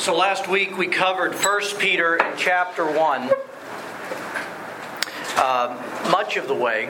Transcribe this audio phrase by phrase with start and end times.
[0.00, 3.30] So last week we covered 1 Peter in chapter 1,
[5.36, 6.86] uh, much of the way.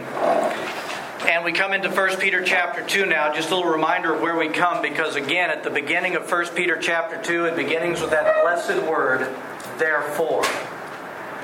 [1.28, 3.34] And we come into 1 Peter chapter 2 now.
[3.34, 6.54] Just a little reminder of where we come because, again, at the beginning of 1
[6.54, 9.29] Peter chapter 2, it begins with that blessed word,
[9.77, 10.45] therefore.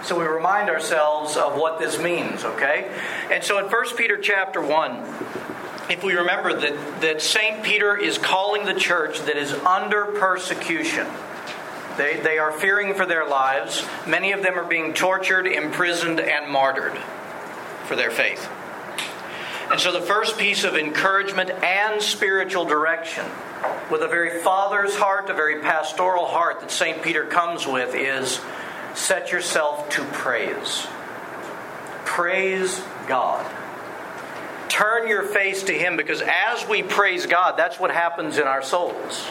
[0.05, 2.89] So we remind ourselves of what this means, okay?
[3.29, 4.93] And so in 1 Peter chapter 1,
[5.91, 7.65] if we remember that, that St.
[7.65, 11.09] Peter is calling the church that is under persecution.
[11.97, 13.85] They, they are fearing for their lives.
[14.07, 16.97] Many of them are being tortured, imprisoned, and martyred
[17.87, 18.49] for their faith.
[19.71, 23.25] And so, the first piece of encouragement and spiritual direction,
[23.91, 27.03] with a very father's heart, a very pastoral heart that St.
[27.03, 28.41] Peter comes with, is
[28.95, 30.87] set yourself to praise.
[32.05, 33.45] Praise God.
[34.69, 38.63] Turn your face to Him because as we praise God, that's what happens in our
[38.63, 39.27] souls.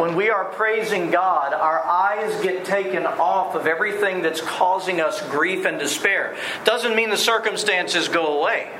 [0.00, 5.20] When we are praising God, our eyes get taken off of everything that's causing us
[5.28, 6.36] grief and despair.
[6.64, 8.70] Doesn't mean the circumstances go away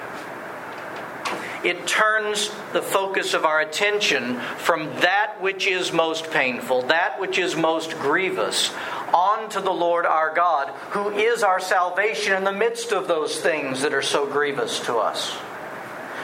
[1.64, 7.38] it turns the focus of our attention from that which is most painful, that which
[7.38, 8.70] is most grievous,
[9.14, 13.40] on to the Lord our God, who is our salvation in the midst of those
[13.40, 15.36] things that are so grievous to us.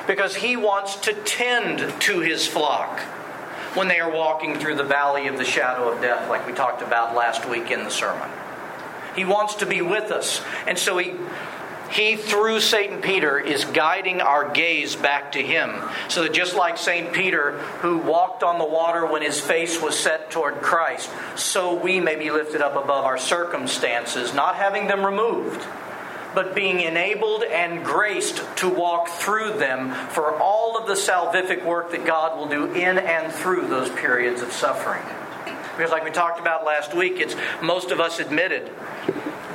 [0.07, 3.01] Because he wants to tend to his flock
[3.75, 6.83] when they are walking through the valley of the shadow of death, like we talked
[6.83, 8.29] about last week in the sermon.
[9.17, 10.43] He wants to be with us.
[10.67, 11.15] And so he
[11.91, 13.03] he, through St.
[13.03, 15.83] Peter, is guiding our gaze back to Him.
[16.09, 17.13] So that just like St.
[17.13, 21.99] Peter, who walked on the water when his face was set toward Christ, so we
[21.99, 25.67] may be lifted up above our circumstances, not having them removed,
[26.35, 31.91] but being enabled and graced to walk through them for all of the salvific work
[31.91, 35.03] that God will do in and through those periods of suffering.
[35.77, 38.71] Because, like we talked about last week, it's most of us admitted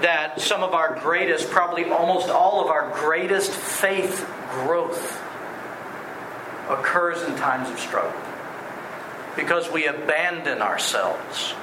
[0.02, 5.22] that some of our greatest, probably almost all of our greatest faith growth
[6.70, 8.20] occurs in times of struggle.
[9.36, 11.54] Because we abandon ourselves,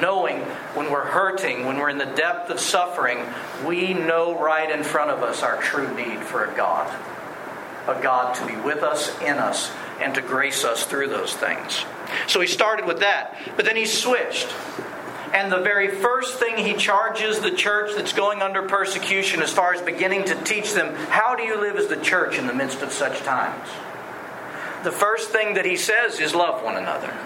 [0.00, 0.40] knowing
[0.74, 3.18] when we're hurting, when we're in the depth of suffering,
[3.66, 6.88] we know right in front of us our true need for a God.
[7.88, 9.70] A God to be with us, in us,
[10.00, 11.84] and to grace us through those things.
[12.26, 14.48] So he started with that, but then he switched.
[15.32, 19.72] And the very first thing he charges the church that's going under persecution, as far
[19.72, 22.82] as beginning to teach them, how do you live as the church in the midst
[22.82, 23.68] of such times?
[24.84, 27.16] The first thing that he says is love one another.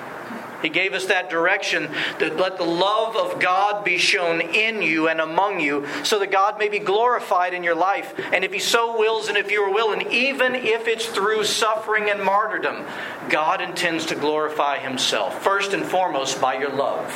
[0.66, 5.06] He gave us that direction that let the love of God be shown in you
[5.06, 8.12] and among you so that God may be glorified in your life.
[8.32, 12.10] And if He so wills and if you are willing, even if it's through suffering
[12.10, 12.84] and martyrdom,
[13.28, 17.12] God intends to glorify Himself, first and foremost by your love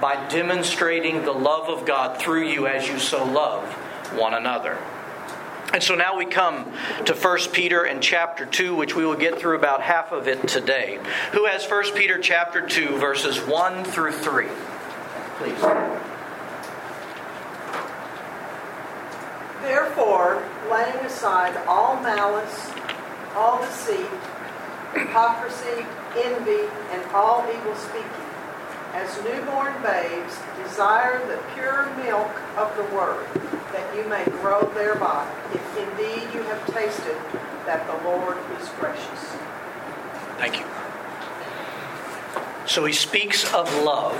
[0.00, 3.70] by demonstrating the love of God through you as you so love
[4.14, 4.78] one another.
[5.72, 6.72] And so now we come
[7.06, 10.48] to 1 Peter and chapter 2, which we will get through about half of it
[10.48, 10.98] today.
[11.32, 14.46] Who has 1 Peter chapter 2, verses 1 through 3?
[15.36, 15.60] Please.
[19.62, 22.70] Therefore, laying aside all malice,
[23.36, 24.06] all deceit,
[24.92, 25.86] hypocrisy,
[26.16, 28.10] envy, and all evil speaking,
[28.94, 33.26] as newborn babes, desire the pure milk of the word,
[33.72, 37.16] that you may grow thereby, if indeed you have tasted
[37.66, 39.36] that the Lord is gracious.
[40.38, 40.66] Thank you.
[42.66, 44.16] So he speaks of love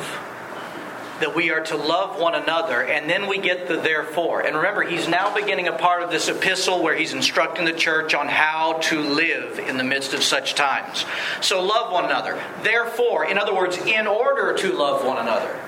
[1.21, 4.41] that we are to love one another, and then we get the therefore.
[4.41, 8.15] And remember, he's now beginning a part of this epistle where he's instructing the church
[8.15, 11.05] on how to live in the midst of such times.
[11.41, 12.43] So love one another.
[12.62, 15.59] Therefore, in other words, in order to love one another.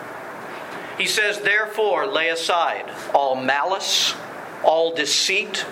[0.98, 4.14] He says, therefore, lay aside all malice,
[4.62, 5.64] all deceit,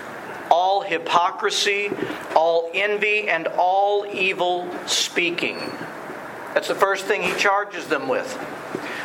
[0.49, 1.89] all hypocrisy,
[2.35, 5.57] all envy, and all evil speaking.
[6.53, 8.31] That's the first thing he charges them with.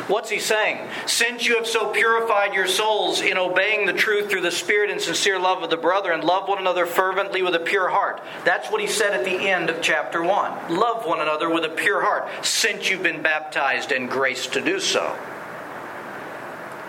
[0.07, 0.87] What's he saying?
[1.05, 5.01] Since you have so purified your souls in obeying the truth through the Spirit and
[5.01, 8.21] sincere love of the brother, and love one another fervently with a pure heart.
[8.45, 10.77] That's what he said at the end of chapter 1.
[10.77, 14.79] Love one another with a pure heart, since you've been baptized and graced to do
[14.79, 15.13] so.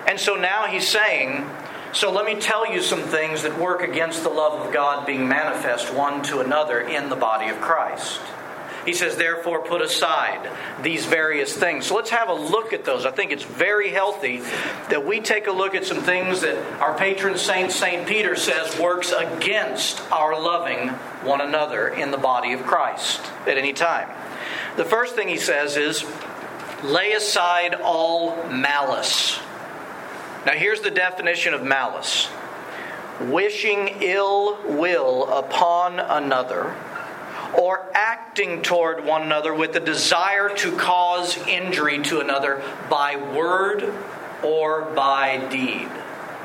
[0.06, 1.48] And so now he's saying,
[1.92, 5.26] so let me tell you some things that work against the love of God being
[5.26, 8.20] manifest one to another in the body of Christ.
[8.84, 10.50] He says, therefore, put aside
[10.82, 11.86] these various things.
[11.86, 13.04] So let's have a look at those.
[13.04, 14.38] I think it's very healthy
[14.88, 18.06] that we take a look at some things that our patron saint, St.
[18.06, 20.88] Peter, says works against our loving
[21.22, 24.08] one another in the body of Christ at any time.
[24.76, 26.04] The first thing he says is,
[26.82, 29.38] Lay aside all malice.
[30.46, 32.28] Now, here's the definition of malice
[33.20, 36.74] wishing ill will upon another,
[37.58, 43.92] or acting toward one another with a desire to cause injury to another by word
[44.42, 45.88] or by deed.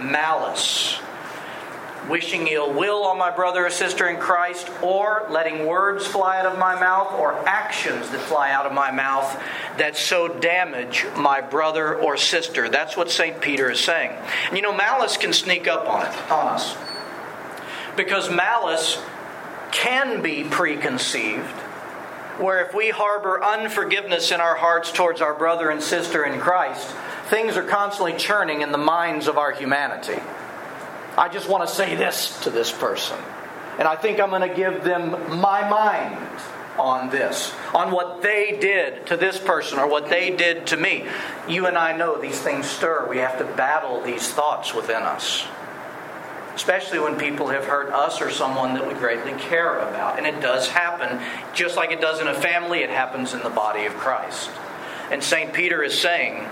[0.01, 0.99] Malice
[2.09, 6.45] wishing ill will on my brother or sister in Christ, or letting words fly out
[6.45, 9.41] of my mouth, or actions that fly out of my mouth
[9.77, 12.69] that so damage my brother or sister.
[12.69, 13.39] That's what St.
[13.41, 14.11] Peter is saying.
[14.47, 16.75] And you know, malice can sneak up on, it, on us.
[17.95, 19.01] Because malice
[19.71, 21.59] can be preconceived,
[22.39, 26.87] where if we harbor unforgiveness in our hearts towards our brother and sister in Christ,
[27.29, 30.21] things are constantly churning in the minds of our humanity.
[31.17, 33.17] I just want to say this to this person.
[33.77, 36.17] And I think I'm going to give them my mind
[36.77, 41.05] on this, on what they did to this person or what they did to me.
[41.47, 43.07] You and I know these things stir.
[43.07, 45.45] We have to battle these thoughts within us.
[46.55, 50.17] Especially when people have hurt us or someone that we greatly care about.
[50.17, 51.19] And it does happen.
[51.53, 54.49] Just like it does in a family, it happens in the body of Christ.
[55.11, 55.53] And St.
[55.53, 56.47] Peter is saying,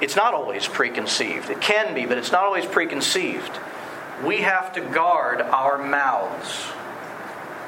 [0.00, 1.50] it's not always preconceived.
[1.50, 3.58] It can be, but it's not always preconceived
[4.24, 6.66] we have to guard our mouths.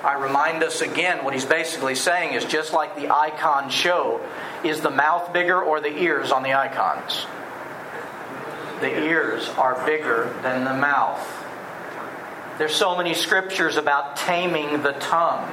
[0.04, 4.24] I remind us again, what he's basically saying is just like the icons show,
[4.64, 7.26] is the mouth bigger or the ears on the icons?
[8.80, 11.26] The ears are bigger than the mouth.
[12.58, 15.48] There's so many scriptures about taming the tongue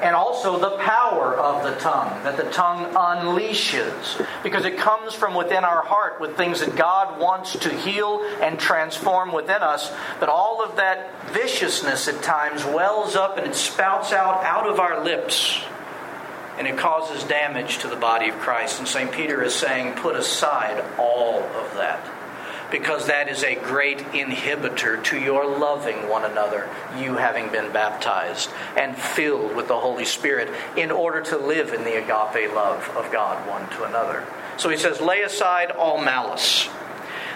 [0.00, 5.34] and also the power of the tongue that the tongue unleashes because it comes from
[5.34, 10.28] within our heart with things that God wants to heal and transform within us but
[10.28, 15.02] all of that viciousness at times wells up and it spouts out out of our
[15.04, 15.60] lips
[16.58, 19.12] and it causes damage to the body of Christ and St.
[19.12, 22.17] Peter is saying put aside all of that
[22.70, 26.68] because that is a great inhibitor to your loving one another,
[26.98, 31.84] you having been baptized and filled with the Holy Spirit in order to live in
[31.84, 34.26] the agape love of God one to another.
[34.58, 36.68] So he says, lay aside all malice.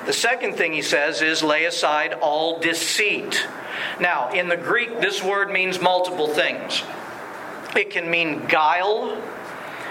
[0.05, 3.47] The second thing he says is lay aside all deceit.
[4.01, 6.83] Now, in the Greek, this word means multiple things.
[7.77, 9.17] It can mean guile,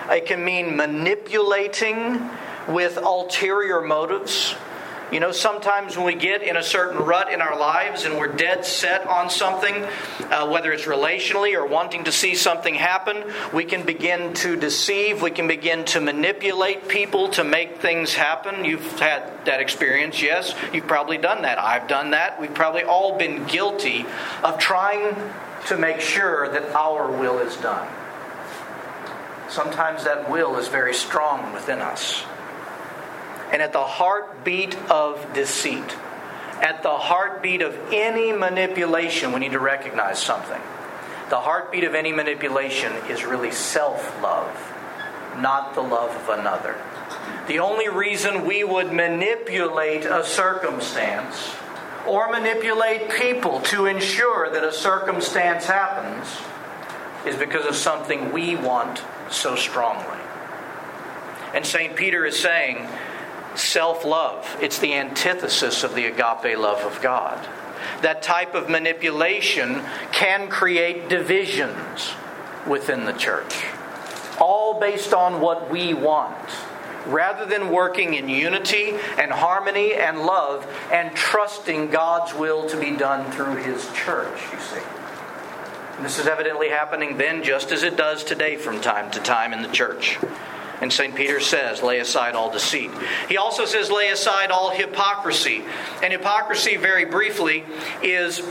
[0.09, 2.29] it can mean manipulating
[2.67, 4.55] with ulterior motives.
[5.11, 8.31] You know, sometimes when we get in a certain rut in our lives and we're
[8.31, 9.75] dead set on something,
[10.31, 15.21] uh, whether it's relationally or wanting to see something happen, we can begin to deceive,
[15.21, 18.63] we can begin to manipulate people to make things happen.
[18.63, 20.55] You've had that experience, yes.
[20.71, 21.59] You've probably done that.
[21.59, 22.39] I've done that.
[22.39, 24.05] We've probably all been guilty
[24.45, 25.13] of trying
[25.67, 27.85] to make sure that our will is done.
[29.49, 32.23] Sometimes that will is very strong within us
[33.51, 35.95] and at the heartbeat of deceit,
[36.61, 40.61] at the heartbeat of any manipulation, we need to recognize something.
[41.29, 44.55] The heartbeat of any manipulation is really self love,
[45.37, 46.75] not the love of another.
[47.47, 51.53] The only reason we would manipulate a circumstance
[52.07, 56.27] or manipulate people to ensure that a circumstance happens
[57.25, 60.19] is because of something we want so strongly.
[61.53, 61.95] And St.
[61.95, 62.87] Peter is saying,
[63.55, 64.57] self love.
[64.61, 67.47] It's the antithesis of the agape love of God.
[68.01, 72.11] That type of manipulation can create divisions
[72.67, 73.63] within the church,
[74.39, 76.49] all based on what we want,
[77.05, 82.91] rather than working in unity and harmony and love and trusting God's will to be
[82.91, 84.81] done through His church, you see.
[86.01, 89.61] This is evidently happening then just as it does today from time to time in
[89.61, 90.17] the church.
[90.81, 91.15] And St.
[91.15, 92.89] Peter says, lay aside all deceit.
[93.29, 95.63] He also says, lay aside all hypocrisy.
[96.01, 97.63] And hypocrisy, very briefly,
[98.01, 98.41] is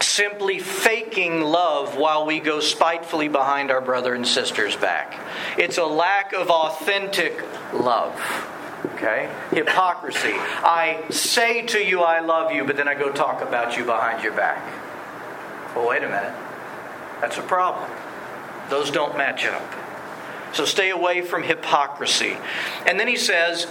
[0.00, 5.18] simply faking love while we go spitefully behind our brother and sister's back.
[5.58, 7.42] It's a lack of authentic
[7.72, 8.14] love.
[8.94, 9.30] Okay?
[9.50, 10.34] Hypocrisy.
[10.34, 14.22] I say to you, I love you, but then I go talk about you behind
[14.22, 14.62] your back.
[15.74, 16.34] Well, wait a minute.
[17.22, 17.90] That's a problem.
[18.68, 19.83] Those don't match up.
[20.54, 22.36] So stay away from hypocrisy.
[22.86, 23.66] And then he says,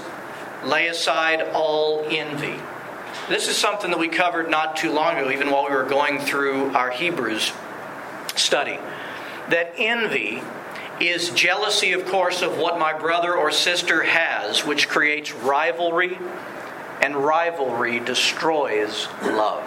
[0.63, 2.55] lay aside all envy.
[3.29, 6.19] This is something that we covered not too long ago, even while we were going
[6.19, 7.53] through our Hebrews
[8.35, 8.77] study.
[9.49, 10.41] That envy
[10.99, 16.17] is jealousy, of course, of what my brother or sister has, which creates rivalry,
[17.01, 19.63] and rivalry destroys love,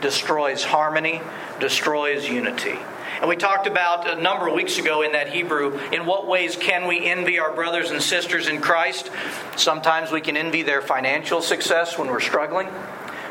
[0.00, 1.20] destroys harmony,
[1.60, 2.78] destroys unity.
[3.20, 6.54] And we talked about a number of weeks ago in that Hebrew in what ways
[6.54, 9.10] can we envy our brothers and sisters in Christ?
[9.56, 12.68] Sometimes we can envy their financial success when we're struggling.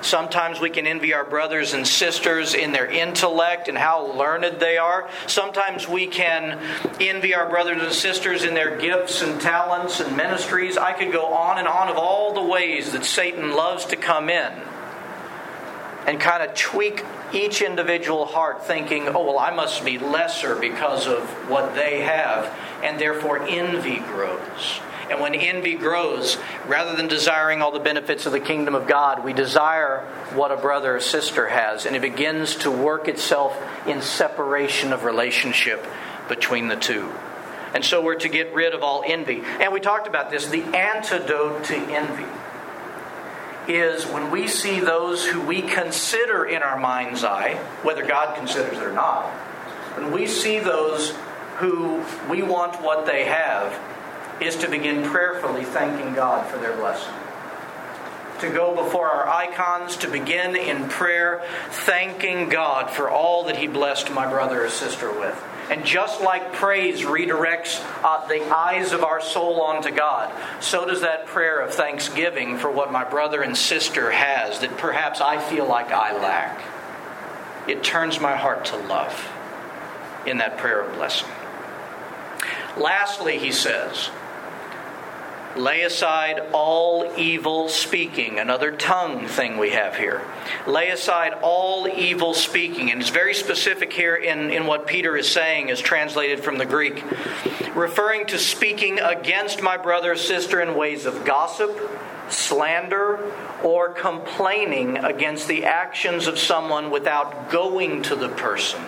[0.01, 4.77] Sometimes we can envy our brothers and sisters in their intellect and how learned they
[4.77, 5.09] are.
[5.27, 6.59] Sometimes we can
[6.99, 10.77] envy our brothers and sisters in their gifts and talents and ministries.
[10.77, 14.29] I could go on and on of all the ways that Satan loves to come
[14.29, 14.53] in
[16.05, 21.07] and kind of tweak each individual heart, thinking, oh, well, I must be lesser because
[21.07, 24.79] of what they have, and therefore envy grows.
[25.09, 29.23] And when envy grows, rather than desiring all the benefits of the kingdom of God,
[29.23, 29.99] we desire
[30.33, 33.55] what a brother or sister has, and it begins to work itself
[33.87, 35.85] in separation of relationship
[36.27, 37.11] between the two.
[37.73, 39.43] And so we're to get rid of all envy.
[39.59, 42.25] And we talked about this the antidote to envy
[43.69, 48.77] is when we see those who we consider in our mind's eye, whether God considers
[48.77, 49.25] it or not,
[49.97, 51.15] when we see those
[51.57, 53.79] who we want what they have,
[54.41, 57.13] is to begin prayerfully thanking God for their blessing.
[58.41, 63.67] To go before our icons, to begin in prayer, thanking God for all that He
[63.67, 65.41] blessed my brother or sister with.
[65.69, 70.31] And just like praise redirects uh, the eyes of our soul onto God,
[70.61, 75.21] so does that prayer of thanksgiving for what my brother and sister has that perhaps
[75.21, 76.61] I feel like I lack.
[77.67, 79.27] It turns my heart to love
[80.27, 81.29] in that prayer of blessing.
[82.77, 84.09] Lastly, he says,
[85.55, 90.21] Lay aside all evil speaking, another tongue thing we have here.
[90.67, 92.91] Lay aside all evil speaking.
[92.91, 96.65] And it's very specific here in, in what Peter is saying, is translated from the
[96.65, 97.03] Greek,
[97.73, 101.71] referring to speaking against my brother or sister in ways of gossip,
[102.29, 103.31] slander,
[103.63, 108.81] or complaining against the actions of someone without going to the person,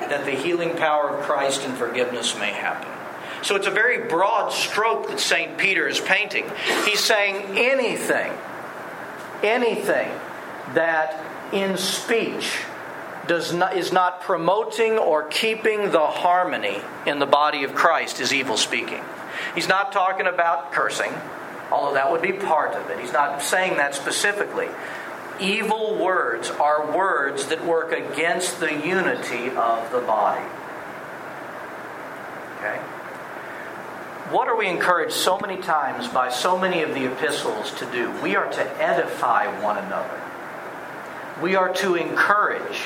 [0.00, 2.97] that the healing power of Christ and forgiveness may happen.
[3.42, 5.56] So it's a very broad stroke that St.
[5.58, 6.44] Peter is painting.
[6.84, 8.32] He's saying anything,
[9.42, 10.10] anything
[10.74, 12.58] that in speech
[13.26, 18.32] does not, is not promoting or keeping the harmony in the body of Christ is
[18.32, 19.02] evil speaking.
[19.54, 21.12] He's not talking about cursing,
[21.70, 22.98] although that would be part of it.
[22.98, 24.68] He's not saying that specifically.
[25.40, 30.44] Evil words are words that work against the unity of the body.
[32.56, 32.80] Okay?
[34.30, 38.10] What are we encouraged so many times by so many of the epistles to do?
[38.20, 40.20] We are to edify one another.
[41.40, 42.78] We are to encourage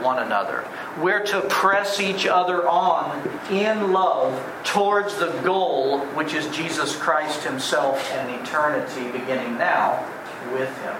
[0.00, 0.64] one another.
[1.00, 7.42] We're to press each other on in love towards the goal, which is Jesus Christ
[7.42, 10.06] Himself and eternity beginning now
[10.52, 10.94] with Him.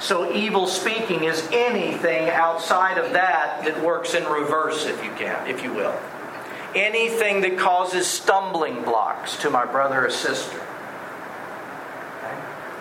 [0.00, 5.46] So, evil speaking is anything outside of that that works in reverse, if you can,
[5.48, 5.98] if you will
[6.74, 10.60] anything that causes stumbling blocks to my brother or sister.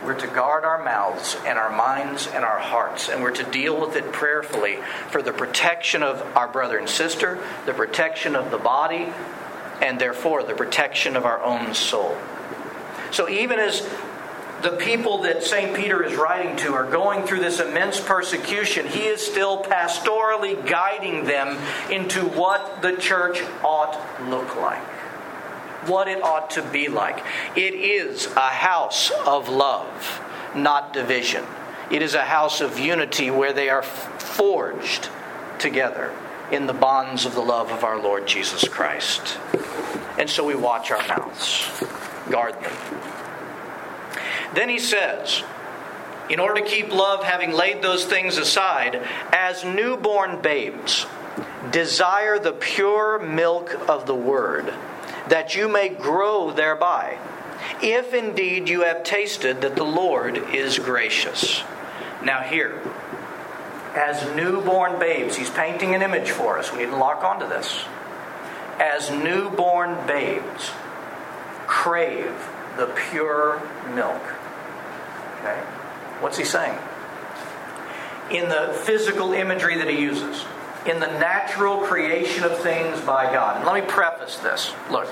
[0.03, 3.79] We're to guard our mouths and our minds and our hearts, and we're to deal
[3.79, 8.57] with it prayerfully for the protection of our brother and sister, the protection of the
[8.57, 9.13] body,
[9.81, 12.17] and therefore the protection of our own soul.
[13.11, 13.87] So, even as
[14.63, 15.75] the people that St.
[15.75, 21.25] Peter is writing to are going through this immense persecution, he is still pastorally guiding
[21.25, 21.57] them
[21.91, 24.81] into what the church ought look like.
[25.87, 27.23] What it ought to be like.
[27.57, 30.21] It is a house of love,
[30.55, 31.43] not division.
[31.91, 35.09] It is a house of unity where they are forged
[35.59, 36.15] together
[36.51, 39.37] in the bonds of the love of our Lord Jesus Christ.
[40.17, 41.83] And so we watch our mouths,
[42.29, 43.12] guard them.
[44.55, 45.43] Then he says,
[46.29, 51.05] in order to keep love, having laid those things aside, as newborn babes,
[51.71, 54.73] desire the pure milk of the word,
[55.27, 57.17] that you may grow thereby,
[57.81, 61.63] if indeed you have tasted that the Lord is gracious.
[62.23, 62.81] Now, here,
[63.95, 66.71] as newborn babes, he's painting an image for us.
[66.71, 67.83] We need to lock onto this.
[68.79, 70.71] As newborn babes,
[71.67, 72.33] crave
[72.77, 73.61] the pure
[73.93, 74.21] milk
[75.43, 75.59] Okay?
[76.21, 76.77] What's he saying?
[78.31, 80.45] In the physical imagery that he uses,
[80.85, 83.57] in the natural creation of things by God.
[83.57, 84.73] And let me preface this.
[84.89, 85.07] Look,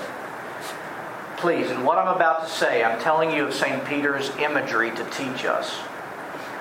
[1.36, 3.84] please, in what I'm about to say, I'm telling you of St.
[3.84, 5.78] Peter's imagery to teach us.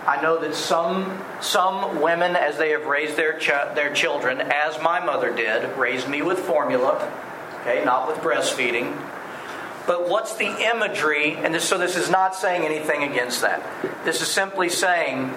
[0.05, 4.81] I know that some some women, as they have raised their ch- their children, as
[4.81, 7.11] my mother did, raised me with formula,
[7.61, 8.99] okay, not with breastfeeding.
[9.91, 11.33] But what's the imagery?
[11.33, 13.61] And this, so this is not saying anything against that.
[14.05, 15.27] This is simply saying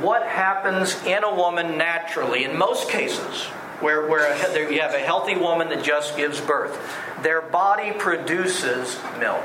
[0.00, 3.42] what happens in a woman naturally, in most cases,
[3.80, 6.80] where, where a, you have a healthy woman that just gives birth.
[7.22, 9.44] Their body produces milk.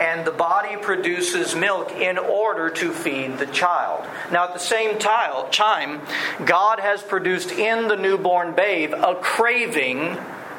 [0.00, 4.06] And the body produces milk in order to feed the child.
[4.32, 6.00] Now, at the same time,
[6.46, 10.16] God has produced in the newborn babe a craving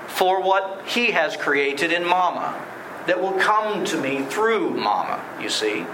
[0.10, 2.62] for what He has created in mama
[3.08, 5.86] that will come to me through mama, you see.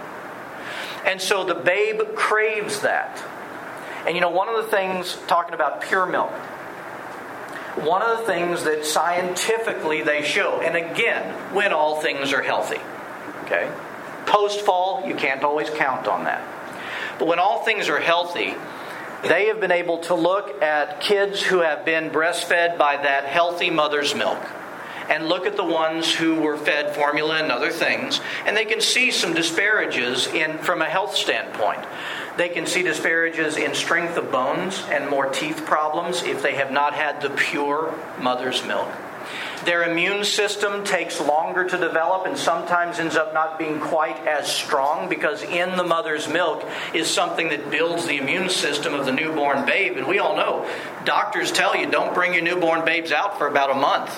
[1.05, 3.23] And so the babe craves that.
[4.05, 6.31] And you know, one of the things, talking about pure milk,
[7.75, 12.79] one of the things that scientifically they show, and again, when all things are healthy,
[13.43, 13.71] okay?
[14.25, 16.41] Post fall, you can't always count on that.
[17.19, 18.55] But when all things are healthy,
[19.27, 23.69] they have been able to look at kids who have been breastfed by that healthy
[23.69, 24.39] mother's milk
[25.09, 28.81] and look at the ones who were fed formula and other things, and they can
[28.81, 31.83] see some disparages in from a health standpoint.
[32.37, 36.71] They can see disparages in strength of bones and more teeth problems if they have
[36.71, 38.89] not had the pure mother's milk.
[39.65, 44.47] Their immune system takes longer to develop and sometimes ends up not being quite as
[44.47, 49.11] strong because in the mother's milk is something that builds the immune system of the
[49.11, 49.97] newborn babe.
[49.97, 50.69] And we all know
[51.03, 54.15] doctors tell you don't bring your newborn babes out for about a month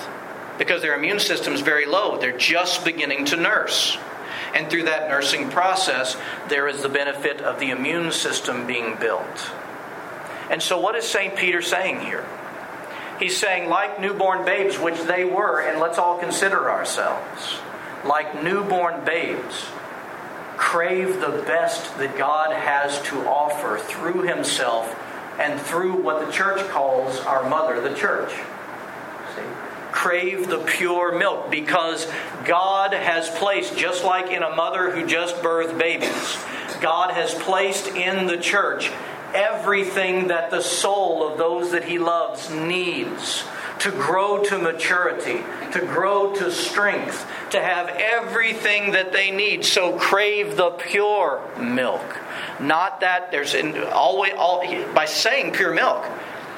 [0.58, 2.18] because their immune system is very low.
[2.18, 3.96] They're just beginning to nurse.
[4.54, 6.16] And through that nursing process,
[6.48, 9.50] there is the benefit of the immune system being built.
[10.50, 11.36] And so, what is St.
[11.36, 12.26] Peter saying here?
[13.18, 17.58] He's saying, like newborn babes, which they were, and let's all consider ourselves,
[18.04, 19.66] like newborn babes,
[20.56, 24.94] crave the best that God has to offer through Himself
[25.40, 28.32] and through what the church calls our mother, the church.
[29.90, 32.06] Crave the pure milk because
[32.44, 36.36] God has placed, just like in a mother who just birthed babies,
[36.80, 38.92] God has placed in the church
[39.34, 43.44] everything that the soul of those that He loves needs
[43.80, 45.40] to grow to maturity,
[45.72, 49.64] to grow to strength, to have everything that they need.
[49.64, 52.02] So crave the pure milk.
[52.60, 53.54] Not that there's
[53.92, 54.62] always all,
[54.94, 56.04] by saying pure milk,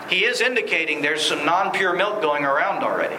[0.08, 3.16] he is indicating there's some non pure milk going around already.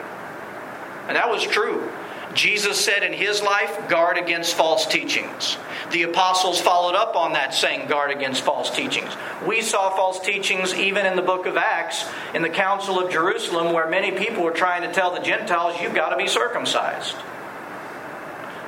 [1.07, 1.89] And that was true.
[2.33, 5.57] Jesus said in his life, guard against false teachings.
[5.91, 9.11] The apostles followed up on that, saying, guard against false teachings.
[9.45, 13.73] We saw false teachings even in the book of Acts, in the Council of Jerusalem,
[13.73, 17.15] where many people were trying to tell the Gentiles, you've got to be circumcised.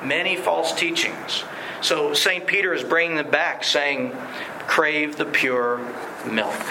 [0.03, 1.43] Many false teachings.
[1.81, 2.45] So St.
[2.45, 4.15] Peter is bringing them back, saying,
[4.67, 5.79] crave the pure
[6.25, 6.61] milk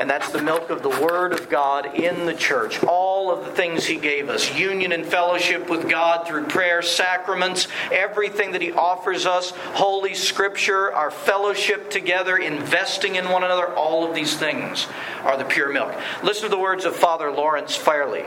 [0.00, 2.82] and that's the milk of the Word of God in the church.
[2.84, 7.68] All of the things He gave us union and fellowship with God through prayer, sacraments,
[7.92, 14.08] everything that He offers us, Holy Scripture, our fellowship together, investing in one another, all
[14.08, 14.86] of these things
[15.22, 15.94] are the pure milk.
[16.22, 18.24] Listen to the words of Father Lawrence Farley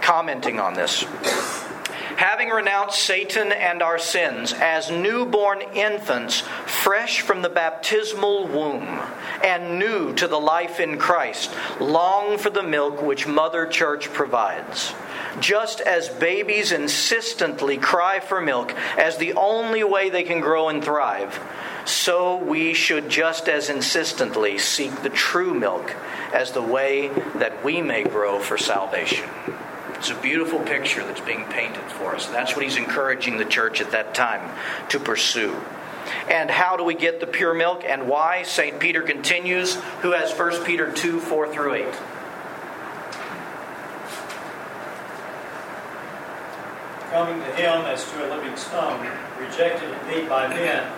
[0.00, 1.04] commenting on this
[2.20, 9.00] having renounced Satan and our sins as newborn infants, fresh from the baptismal womb,
[9.42, 14.92] and new to the life in Christ, long for the milk which Mother Church provides.
[15.40, 20.84] Just as babies insistently cry for milk as the only way they can grow and
[20.84, 21.40] thrive,
[21.86, 25.96] so we should just as insistently seek the true milk
[26.34, 29.26] as the way that we may grow for salvation.
[30.00, 32.24] It's a beautiful picture that's being painted for us.
[32.24, 34.56] And that's what he's encouraging the church at that time
[34.88, 35.54] to pursue.
[36.26, 38.44] And how do we get the pure milk and why?
[38.44, 38.80] St.
[38.80, 41.84] Peter continues, who has 1 Peter 2 4 through 8.
[47.10, 49.06] Coming to him as to a living stone,
[49.38, 50.90] rejected indeed by men,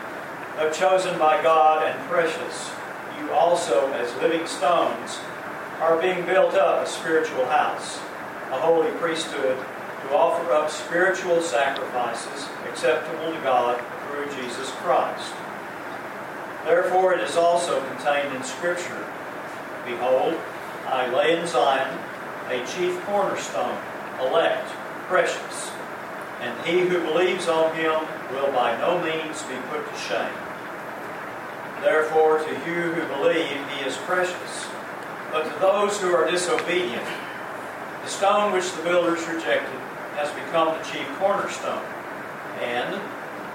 [0.55, 2.71] but chosen by God and precious,
[3.19, 5.19] you also, as living stones,
[5.81, 7.99] are being built up a spiritual house
[8.53, 15.33] a holy priesthood to offer up spiritual sacrifices acceptable to God through Jesus Christ.
[16.65, 19.07] Therefore, it is also contained in Scripture
[19.85, 20.39] Behold,
[20.87, 21.99] I lay in Zion
[22.49, 23.79] a chief cornerstone,
[24.21, 24.69] elect,
[25.09, 25.73] precious,
[26.41, 30.35] and he who believes on him will by no means be put to shame.
[31.81, 34.67] Therefore, to you who believe, he is precious.
[35.33, 37.07] But to those who are disobedient,
[38.03, 39.79] the stone which the builders rejected
[40.17, 41.85] has become the chief cornerstone,
[42.61, 43.01] and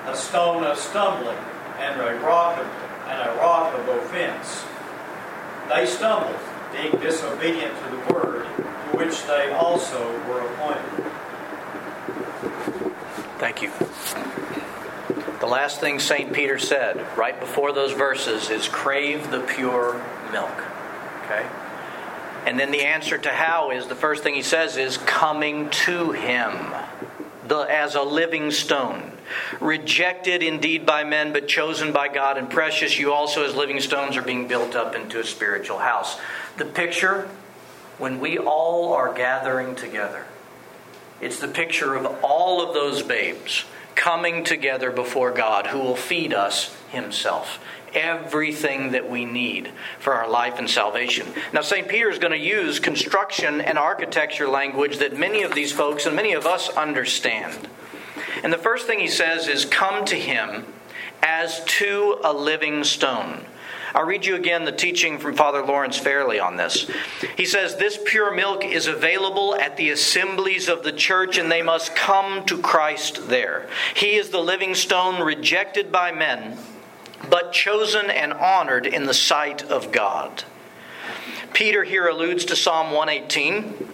[0.07, 1.38] a stone of stumbling
[1.79, 2.65] and a rock of,
[3.07, 4.65] and a rock of offense.
[5.69, 6.39] They stumbled,
[6.71, 11.03] being disobedient to the word, to which they also were appointed.
[13.38, 13.71] Thank you.
[15.39, 16.33] The last thing St.
[16.33, 20.63] Peter said right before those verses is crave the pure milk.
[21.25, 21.45] Okay?
[22.47, 26.13] And then the answer to how is the first thing he says is coming to
[26.13, 26.73] him
[27.45, 29.12] the, as a living stone.
[29.60, 34.15] Rejected indeed by men, but chosen by God and precious, you also, as living stones,
[34.15, 36.17] are being built up into a spiritual house.
[36.55, 37.27] The picture,
[37.97, 40.25] when we all are gathering together,
[41.19, 46.33] it's the picture of all of those babes coming together before God who will feed
[46.33, 47.60] us Himself
[47.97, 51.27] everything that we need for our life and salvation.
[51.51, 51.88] Now, St.
[51.88, 56.15] Peter is going to use construction and architecture language that many of these folks and
[56.15, 57.67] many of us understand.
[58.43, 60.65] And the first thing he says is, Come to him
[61.23, 63.43] as to a living stone.
[63.95, 66.89] I'll read you again the teaching from Father Lawrence Farley on this.
[67.36, 71.63] He says, This pure milk is available at the assemblies of the church, and they
[71.63, 73.67] must come to Christ there.
[73.95, 76.57] He is the living stone rejected by men
[77.29, 80.43] but chosen and honored in the sight of God.
[81.53, 83.93] Peter here alludes to Psalm 118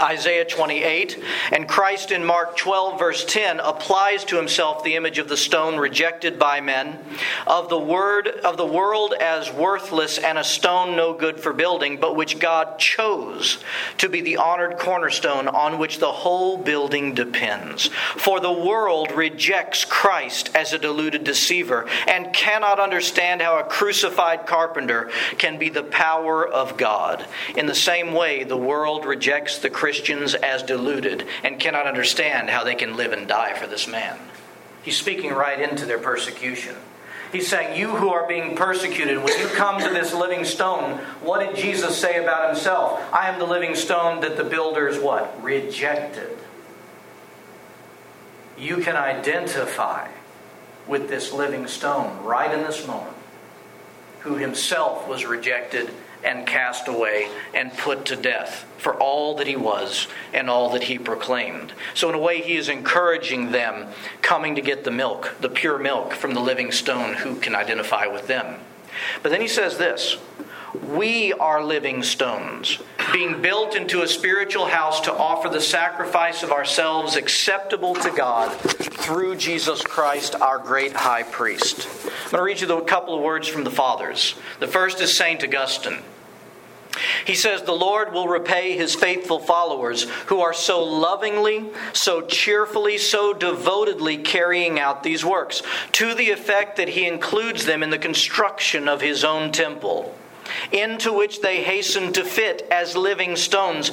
[0.00, 5.28] Isaiah 28, and Christ in Mark 12, verse 10, applies to himself the image of
[5.28, 6.98] the stone rejected by men,
[7.46, 11.98] of the word of the world as worthless and a stone no good for building,
[11.98, 13.58] but which God chose
[13.98, 17.88] to be the honored cornerstone on which the whole building depends.
[18.16, 24.46] For the world rejects Christ as a deluded deceiver and cannot understand how a crucified
[24.46, 27.26] carpenter can be the power of God.
[27.54, 32.48] In the same way, the world rejects the Christian Christians as deluded and cannot understand
[32.48, 34.16] how they can live and die for this man.
[34.84, 36.76] He's speaking right into their persecution.
[37.32, 41.40] He's saying, You who are being persecuted, when you come to this living stone, what
[41.40, 43.02] did Jesus say about himself?
[43.12, 45.42] I am the living stone that the builders what?
[45.42, 46.38] Rejected.
[48.56, 50.06] You can identify
[50.86, 53.16] with this living stone right in this moment,
[54.20, 55.90] who himself was rejected
[56.24, 60.84] and cast away and put to death for all that he was and all that
[60.84, 61.72] he proclaimed.
[61.94, 63.88] So, in a way, he is encouraging them
[64.22, 68.06] coming to get the milk, the pure milk from the living stone who can identify
[68.06, 68.60] with them.
[69.22, 70.18] But then he says this
[70.74, 72.78] We are living stones,
[73.12, 78.52] being built into a spiritual house to offer the sacrifice of ourselves acceptable to God
[78.52, 81.88] through Jesus Christ, our great high priest.
[82.06, 84.36] I'm going to read you a couple of words from the Fathers.
[84.60, 85.42] The first is St.
[85.42, 85.98] Augustine.
[87.24, 92.98] He says, The Lord will repay his faithful followers who are so lovingly, so cheerfully,
[92.98, 97.98] so devotedly carrying out these works, to the effect that he includes them in the
[97.98, 100.14] construction of his own temple,
[100.72, 103.92] into which they hasten to fit as living stones.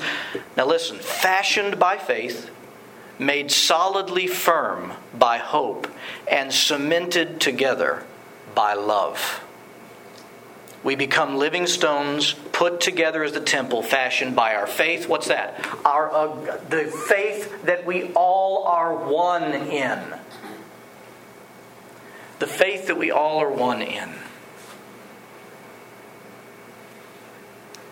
[0.55, 2.49] Now listen, fashioned by faith,
[3.19, 5.87] made solidly firm by hope,
[6.29, 8.03] and cemented together
[8.53, 9.43] by love.
[10.83, 15.07] We become living stones put together as the temple fashioned by our faith.
[15.07, 15.59] What's that?
[15.83, 19.99] Our uh, the faith that we all are one in.
[22.39, 24.13] The faith that we all are one in.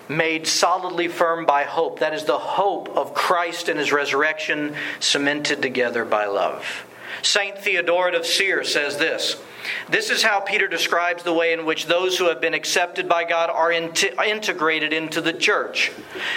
[0.07, 1.99] Made solidly firm by hope.
[1.99, 6.85] That is the hope of Christ and his resurrection, cemented together by love.
[7.21, 9.37] Saint Theodoret of Syr says this
[9.89, 13.23] this is how Peter describes the way in which those who have been accepted by
[13.23, 15.91] God are integrated into the church.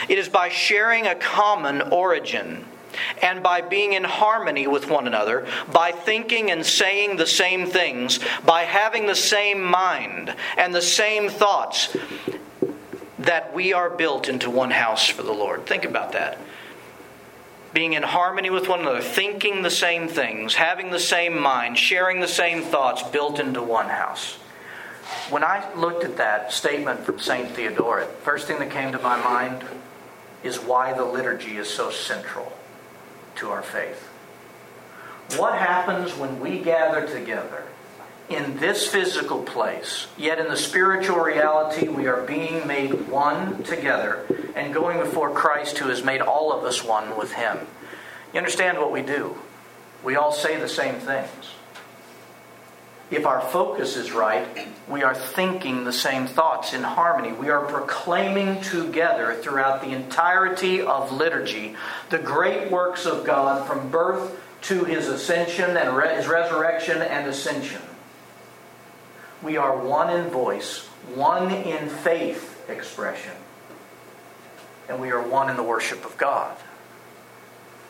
[0.09, 2.65] It is by sharing a common origin
[3.23, 8.19] and by being in harmony with one another, by thinking and saying the same things,
[8.45, 11.97] by having the same mind and the same thoughts,
[13.19, 15.67] that we are built into one house for the Lord.
[15.67, 16.39] Think about that
[17.73, 22.21] being in harmony with one another, thinking the same things, having the same mind, sharing
[22.21, 24.35] the same thoughts, built into one house.
[25.31, 27.51] When I looked at that statement from St.
[27.51, 29.65] Theodoret, first thing that came to my mind
[30.43, 32.53] is why the liturgy is so central
[33.37, 34.09] to our faith.
[35.37, 37.65] What happens when we gather together
[38.29, 44.27] in this physical place, yet in the spiritual reality, we are being made one together
[44.55, 47.59] and going before Christ, who has made all of us one with Him.
[48.33, 49.39] You understand what we do?
[50.05, 51.31] We all say the same things.
[53.11, 57.33] If our focus is right, we are thinking the same thoughts in harmony.
[57.33, 61.75] We are proclaiming together throughout the entirety of liturgy
[62.11, 67.81] the great works of God from birth to his ascension and his resurrection and ascension.
[69.43, 73.33] We are one in voice, one in faith expression,
[74.89, 76.57] and we are one in the worship of God.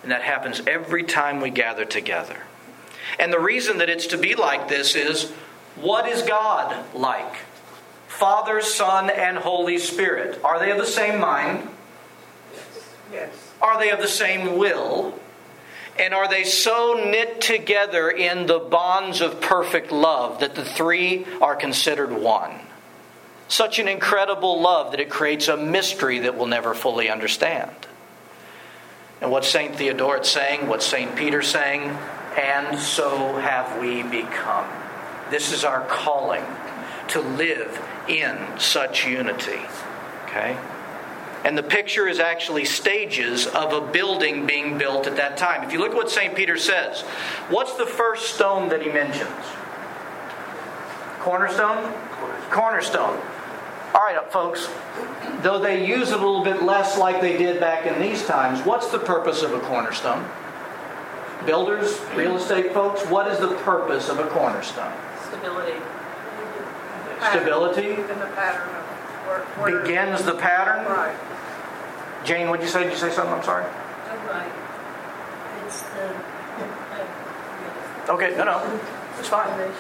[0.03, 2.43] And that happens every time we gather together.
[3.19, 5.31] And the reason that it's to be like this is
[5.77, 7.37] what is God like?
[8.07, 10.41] Father, Son, and Holy Spirit.
[10.45, 11.69] Are they of the same mind?
[13.13, 13.31] Yes.
[13.63, 15.19] Are they of the same will?
[15.99, 21.27] And are they so knit together in the bonds of perfect love that the three
[21.41, 22.55] are considered one?
[23.49, 27.71] Such an incredible love that it creates a mystery that we'll never fully understand.
[29.21, 29.75] And what St.
[29.75, 31.17] Theodoret saying, what St.
[31.17, 31.83] Peter saying,
[32.39, 34.69] and so have we become.
[35.31, 36.45] This is our calling
[37.09, 39.61] to live in such unity.
[40.27, 40.57] Okay?
[41.45, 45.63] And the picture is actually stages of a building being built at that time.
[45.63, 46.35] If you look at what St.
[46.35, 47.03] Peter says,
[47.49, 49.31] what's the first stone that he mentions?
[51.21, 51.93] Cornerstone?
[52.51, 53.21] Cornerstone.
[53.95, 54.69] All right, folks,
[55.43, 58.61] though they use it a little bit less like they did back in these times,
[58.67, 60.29] what's the purpose of a cornerstone?
[61.47, 64.93] Builders, real estate folks, what is the purpose of a cornerstone?
[65.29, 65.79] Stability.
[67.31, 67.91] Stability?
[67.91, 68.78] In the pattern
[69.29, 70.87] where, where Begins the pattern?
[70.87, 71.17] Right.
[72.25, 72.85] Jane, what'd you say?
[72.85, 73.35] Did you say something?
[73.35, 73.65] I'm sorry.
[73.67, 74.53] Oh, right.
[75.67, 76.15] It's the.
[78.13, 78.81] Okay, no, no.
[79.19, 79.71] It's fine.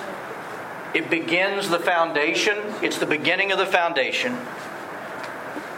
[0.94, 2.58] It begins the foundation.
[2.82, 4.38] It's the beginning of the foundation.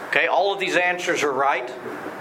[0.09, 1.71] Okay, all of these answers are right.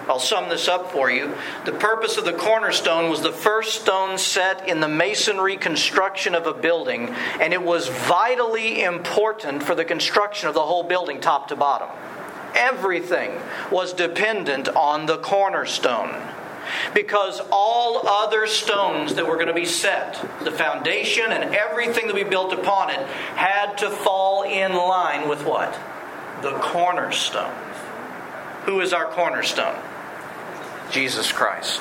[0.09, 1.35] I'll sum this up for you.
[1.65, 6.47] The purpose of the cornerstone was the first stone set in the masonry construction of
[6.47, 7.09] a building,
[7.41, 11.89] and it was vitally important for the construction of the whole building, top to bottom.
[12.55, 16.15] Everything was dependent on the cornerstone
[16.95, 22.15] because all other stones that were going to be set, the foundation and everything that
[22.15, 23.01] we built upon it,
[23.37, 25.73] had to fall in line with what?
[26.43, 27.55] The cornerstone.
[28.65, 29.77] Who is our cornerstone?
[30.91, 31.81] Jesus Christ.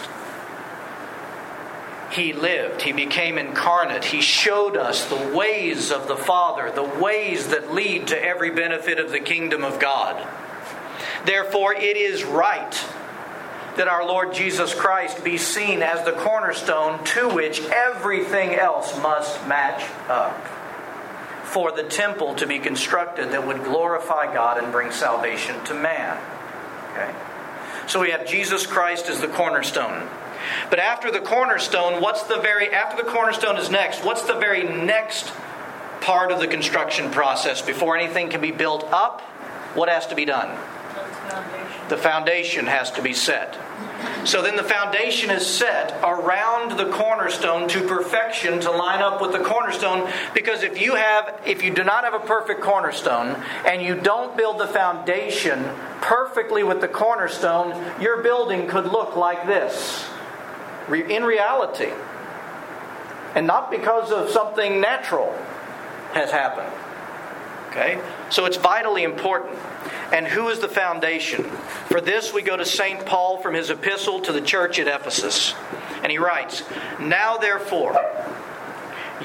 [2.11, 7.47] He lived, He became incarnate, He showed us the ways of the Father, the ways
[7.47, 10.27] that lead to every benefit of the kingdom of God.
[11.25, 12.73] Therefore, it is right
[13.75, 19.47] that our Lord Jesus Christ be seen as the cornerstone to which everything else must
[19.47, 20.35] match up
[21.43, 26.17] for the temple to be constructed that would glorify God and bring salvation to man.
[26.91, 27.28] Okay?
[27.89, 30.07] So we have Jesus Christ as the cornerstone.
[30.69, 34.05] But after the cornerstone, what's the very after the cornerstone is next?
[34.05, 35.33] What's the very next
[35.99, 39.21] part of the construction process before anything can be built up?
[39.73, 40.55] What has to be done?
[40.55, 41.89] Foundation.
[41.89, 43.57] The foundation has to be set.
[44.25, 49.31] So then the foundation is set around the cornerstone to perfection to line up with
[49.31, 53.81] the cornerstone because if you have if you do not have a perfect cornerstone and
[53.81, 55.63] you don't build the foundation
[56.01, 60.05] perfectly with the cornerstone, your building could look like this.
[60.91, 61.91] In reality.
[63.35, 65.33] And not because of something natural
[66.13, 66.73] has happened.
[67.69, 68.01] Okay?
[68.29, 69.57] So it's vitally important.
[70.11, 71.43] And who is the foundation?
[71.87, 73.05] For this, we go to St.
[73.05, 75.53] Paul from his epistle to the church at Ephesus.
[76.01, 76.63] And he writes
[76.99, 77.97] Now, therefore,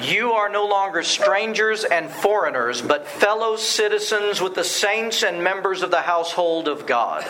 [0.01, 5.83] you are no longer strangers and foreigners, but fellow citizens with the saints and members
[5.83, 7.23] of the household of God,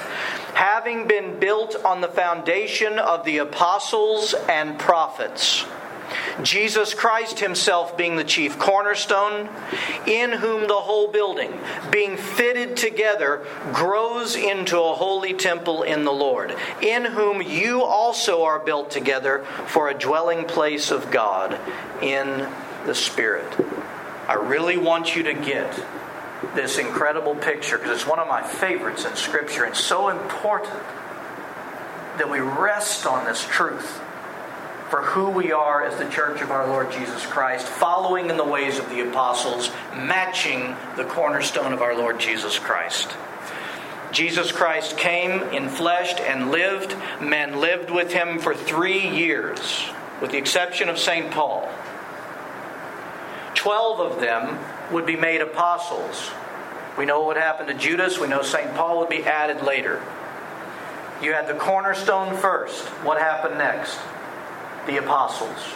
[0.56, 5.64] having been built on the foundation of the apostles and prophets.
[6.42, 9.50] Jesus Christ Himself being the chief cornerstone,
[10.06, 11.54] in whom the whole building,
[11.92, 18.44] being fitted together, grows into a holy temple in the Lord, in whom you also
[18.44, 21.60] are built together for a dwelling place of God
[22.02, 22.48] in
[22.86, 23.52] the Spirit.
[24.28, 25.84] I really want you to get
[26.54, 30.74] this incredible picture because it's one of my favorites in Scripture and so important
[32.18, 34.02] that we rest on this truth
[34.96, 38.46] for who we are as the church of our Lord Jesus Christ, following in the
[38.46, 43.10] ways of the apostles, matching the cornerstone of our Lord Jesus Christ.
[44.14, 46.96] Jesus Christ came in flesh and lived.
[47.20, 49.90] Men lived with him for three years,
[50.22, 51.30] with the exception of St.
[51.30, 51.70] Paul.
[53.54, 54.58] Twelve of them
[54.94, 56.32] would be made apostles.
[56.98, 58.18] We know what happened to Judas.
[58.18, 58.74] We know St.
[58.76, 60.02] Paul would be added later.
[61.22, 62.86] You had the cornerstone first.
[63.04, 64.00] What happened next?
[64.86, 65.74] The apostles.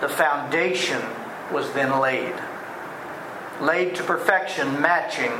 [0.00, 1.00] The foundation
[1.52, 2.34] was then laid.
[3.60, 5.32] Laid to perfection, matching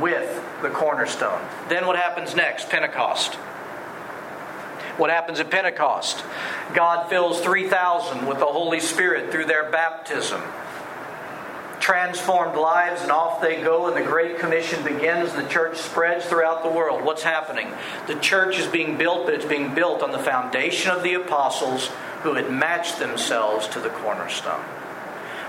[0.00, 1.40] with the cornerstone.
[1.68, 2.68] Then what happens next?
[2.68, 3.34] Pentecost.
[4.96, 6.24] What happens at Pentecost?
[6.74, 10.40] God fills 3,000 with the Holy Spirit through their baptism.
[11.86, 15.32] Transformed lives, and off they go, and the Great Commission begins.
[15.34, 17.04] The church spreads throughout the world.
[17.04, 17.72] What's happening?
[18.08, 21.86] The church is being built, but it's being built on the foundation of the apostles
[22.24, 24.64] who had matched themselves to the cornerstone.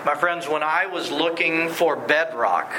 [0.06, 2.71] My friends, when I was looking for bedrock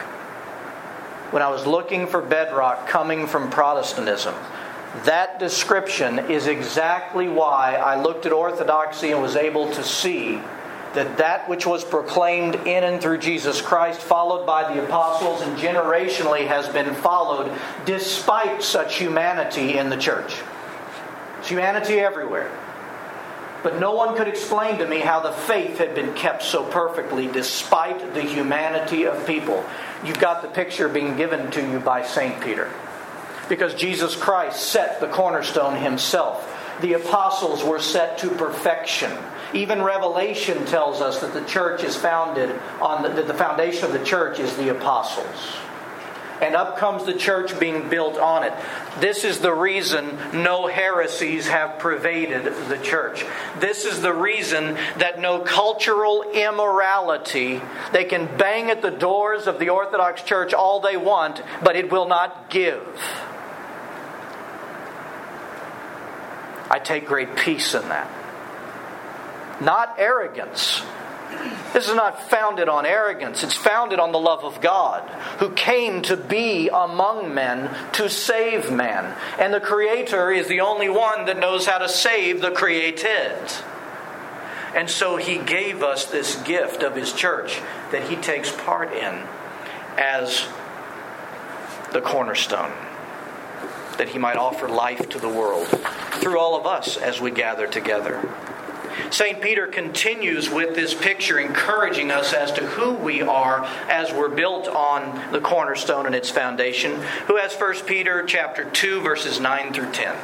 [1.31, 4.35] when I was looking for bedrock coming from Protestantism.
[5.05, 10.40] That description is exactly why I looked at Orthodoxy and was able to see
[10.94, 15.59] that that which was proclaimed in and through Jesus Christ, followed by the apostles, and
[15.59, 17.53] generationally has been followed
[17.85, 20.35] despite such humanity in the church.
[21.38, 22.51] It's humanity everywhere.
[23.62, 27.27] But no one could explain to me how the faith had been kept so perfectly
[27.27, 29.64] despite the humanity of people.
[30.05, 32.40] You've got the picture being given to you by St.
[32.40, 32.72] Peter.
[33.48, 36.55] Because Jesus Christ set the cornerstone himself.
[36.81, 39.11] The apostles were set to perfection.
[39.55, 43.93] Even Revelation tells us that the church is founded on the, that the foundation of
[43.93, 45.57] the church is the apostles
[46.41, 48.53] and up comes the church being built on it.
[49.01, 53.25] This is the reason no heresies have pervaded the church.
[53.59, 57.61] This is the reason that no cultural immorality,
[57.93, 61.91] they can bang at the doors of the Orthodox Church all they want, but it
[61.91, 62.87] will not give.
[66.71, 68.28] I take great peace in that.
[69.61, 70.83] Not arrogance
[71.73, 73.42] this is not founded on arrogance.
[73.42, 78.73] It's founded on the love of God, who came to be among men to save
[78.73, 79.14] man.
[79.38, 83.38] And the Creator is the only one that knows how to save the created.
[84.75, 87.61] And so He gave us this gift of His church
[87.92, 89.23] that He takes part in
[89.99, 90.47] as
[91.92, 92.73] the cornerstone,
[93.99, 97.66] that He might offer life to the world through all of us as we gather
[97.66, 98.27] together.
[99.11, 99.41] St.
[99.41, 104.69] Peter continues with this picture, encouraging us as to who we are as we're built
[104.69, 107.01] on the cornerstone and its foundation.
[107.27, 110.17] Who has 1 Peter chapter 2, verses 9 through 10.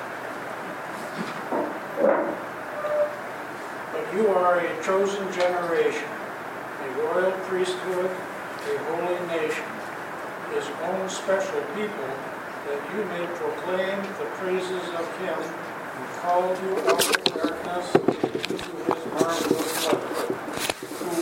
[3.93, 6.09] But you are a chosen generation,
[6.83, 9.65] a royal priesthood, a holy nation,
[10.53, 12.09] his own special people,
[12.67, 15.35] that you may proclaim the praises of him
[15.95, 18.24] who called you out of darkness
[18.85, 18.93] who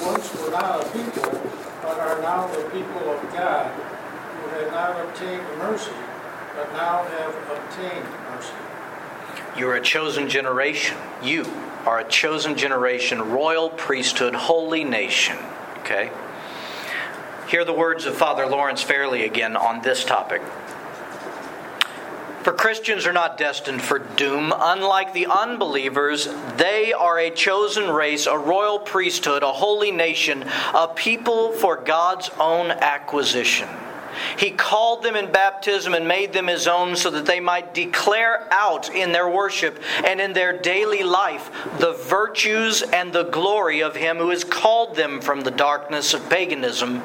[0.07, 1.41] once were not a people,
[1.83, 5.93] but are now the people of God, who had not obtained mercy,
[6.57, 8.55] but now have obtained mercy.
[9.57, 10.97] You are a chosen generation.
[11.23, 11.45] You
[11.87, 15.39] are a chosen generation, royal priesthood, holy nation.
[15.81, 16.11] Okay?
[17.49, 20.43] Hear the words of Father Lawrence Farley again on this topic.
[22.43, 24.53] For Christians are not destined for doom.
[24.57, 30.89] Unlike the unbelievers, they are a chosen race, a royal priesthood, a holy nation, a
[30.89, 33.69] people for God's own acquisition.
[34.39, 38.47] He called them in baptism and made them his own so that they might declare
[38.51, 43.97] out in their worship and in their daily life the virtues and the glory of
[43.97, 47.03] him who has called them from the darkness of paganism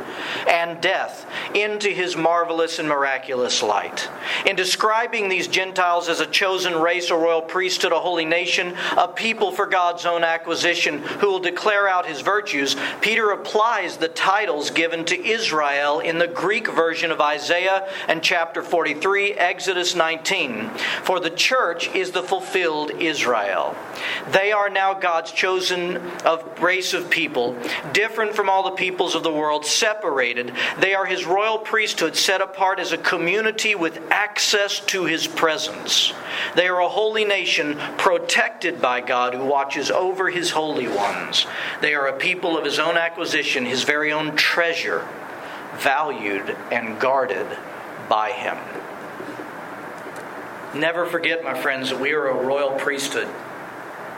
[0.48, 4.10] and death into his marvelous and miraculous light.
[4.46, 9.08] In describing these Gentiles as a chosen race, a royal priesthood, a holy nation, a
[9.08, 14.70] people for God's own acquisition who will declare out his virtues, Peter applies the titles
[14.72, 20.72] given to Israel in the Greek version version of Isaiah and chapter 43, Exodus 19.
[21.04, 23.76] For the church is the fulfilled Israel.
[24.32, 27.56] They are now God's chosen of race of people,
[27.94, 30.54] different from all the peoples of the world, separated.
[30.80, 36.14] They are his royal priesthood, set apart as a community with access to his presence.
[36.56, 41.46] They are a holy nation protected by God who watches over his holy ones.
[41.80, 45.08] They are a people of his own acquisition, his very own treasure
[45.75, 47.47] valued and guarded
[48.10, 48.58] by Him.
[50.73, 53.27] Never forget, my friends, that we are a royal priesthood.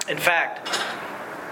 [0.07, 0.67] In fact,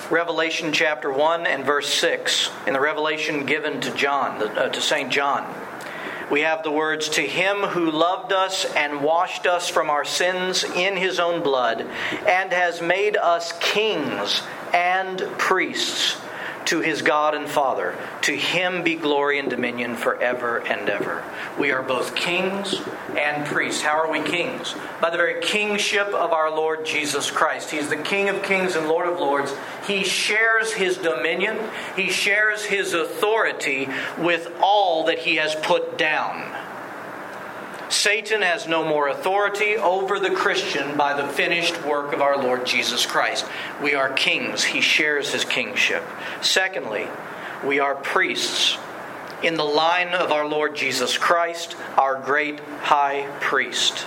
[0.10, 5.12] Revelation chapter 1 and verse 6, in the revelation given to John, uh, to St.
[5.12, 5.54] John,
[6.30, 10.64] we have the words, To him who loved us and washed us from our sins
[10.64, 11.82] in his own blood,
[12.28, 14.42] and has made us kings
[14.74, 16.18] and priests
[16.68, 17.96] to his God and Father.
[18.24, 21.24] To him be glory and dominion forever and ever.
[21.58, 22.76] We are both kings
[23.18, 23.82] and priests.
[23.82, 24.76] How are we kings?
[25.02, 27.72] By the very kingship of our Lord Jesus Christ.
[27.72, 29.54] He's the King of kings and Lord of lords.
[29.88, 31.58] He shares his dominion,
[31.96, 33.88] he shares his authority
[34.18, 36.67] with all that he has put down.
[37.90, 42.66] Satan has no more authority over the Christian by the finished work of our Lord
[42.66, 43.46] Jesus Christ.
[43.82, 46.04] We are kings, he shares his kingship.
[46.42, 47.08] Secondly,
[47.66, 48.78] we are priests
[49.42, 54.06] in the line of our Lord Jesus Christ, our great high priest.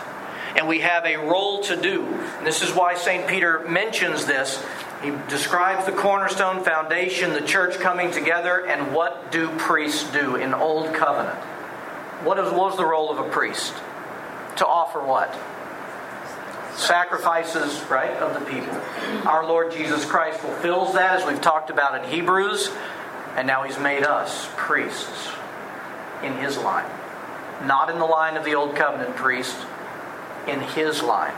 [0.56, 2.06] And we have a role to do.
[2.42, 3.26] This is why St.
[3.28, 4.62] Peter mentions this.
[5.02, 10.52] He describes the cornerstone foundation, the church coming together, and what do priests do in
[10.52, 11.38] Old Covenant?
[12.24, 13.72] What, was the role of a priest?
[14.56, 15.34] To offer what?
[16.76, 18.74] Sacrifices, right, of the people.
[19.26, 22.70] Our Lord Jesus Christ fulfills that as we've talked about in Hebrews,
[23.36, 25.30] and now He's made us priests
[26.22, 26.90] in His line.
[27.64, 29.56] Not in the line of the Old Covenant priest,
[30.46, 31.34] in His line.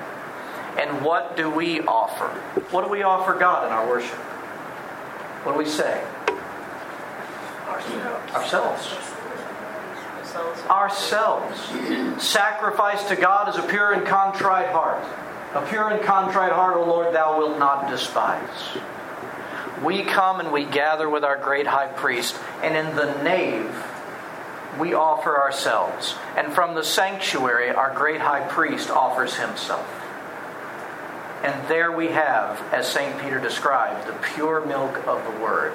[0.78, 2.26] And what do we offer?
[2.70, 4.18] What do we offer God in our worship?
[5.44, 6.02] What do we say?
[8.34, 9.11] Ourselves.
[10.68, 12.22] Ourselves.
[12.22, 15.04] Sacrifice to God is a pure and contrite heart.
[15.54, 18.48] A pure and contrite heart, O Lord, thou wilt not despise.
[19.82, 23.74] We come and we gather with our great high priest, and in the nave,
[24.78, 26.14] we offer ourselves.
[26.36, 29.86] And from the sanctuary, our great high priest offers himself.
[31.42, 33.20] And there we have, as St.
[33.20, 35.74] Peter described, the pure milk of the Word.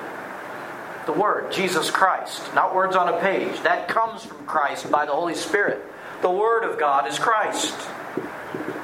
[1.08, 3.62] The Word, Jesus Christ, not words on a page.
[3.62, 5.82] That comes from Christ by the Holy Spirit.
[6.22, 7.74] The Word of God is Christ.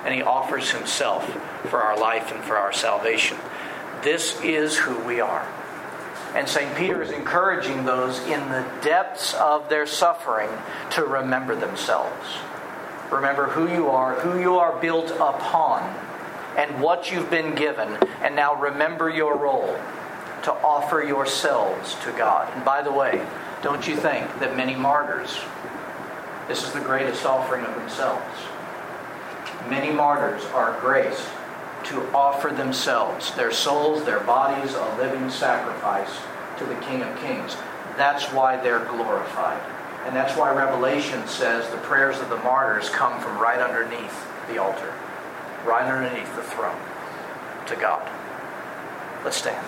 [0.06, 1.30] And He offers Himself
[1.70, 3.38] for our life and for our salvation.
[4.04, 5.46] This is who we are.
[6.34, 6.74] And St.
[6.78, 10.50] Peter is encouraging those in the depths of their suffering
[10.92, 12.38] to remember themselves.
[13.12, 15.84] Remember who you are, who you are built upon,
[16.58, 17.98] and what you've been given.
[18.22, 19.78] And now remember your role
[20.44, 22.52] to offer yourselves to God.
[22.54, 23.26] And by the way,
[23.62, 25.40] don't you think that many martyrs,
[26.48, 28.24] this is the greatest offering of themselves?
[29.70, 31.28] Many martyrs are graced
[31.86, 36.10] to offer themselves, their souls, their bodies, a living sacrifice
[36.58, 37.56] to the King of Kings.
[37.98, 39.62] That's why they're glorified.
[40.06, 44.58] And that's why Revelation says the prayers of the martyrs come from right underneath the
[44.58, 44.94] altar,
[45.66, 46.80] right underneath the throne
[47.68, 48.10] to God.
[49.24, 49.66] Let's stand.